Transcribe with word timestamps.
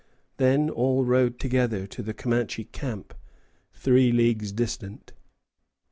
Then 0.37 0.71
all 0.71 1.05
rode 1.05 1.39
together 1.39 1.85
to 1.85 2.01
the 2.01 2.11
Comanche 2.15 2.63
camp, 2.63 3.13
three 3.71 4.11
leagues 4.11 4.51
distant. 4.51 5.13